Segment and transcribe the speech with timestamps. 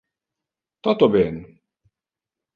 [0.83, 1.35] Toto ben!